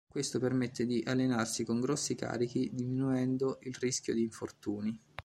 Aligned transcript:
Questo 0.09 0.39
permette 0.39 0.87
di 0.87 1.03
allenarsi 1.05 1.63
con 1.63 1.79
grossi 1.79 2.15
carichi 2.15 2.71
diminuendo 2.73 3.59
il 3.61 3.75
rischio 3.79 4.15
di 4.15 4.23
infortuni. 4.23 4.99